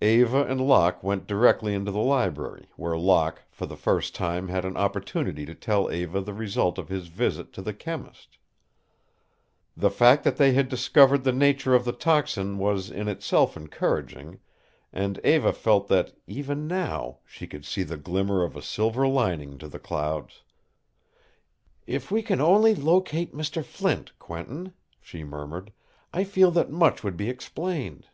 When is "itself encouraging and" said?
13.08-15.20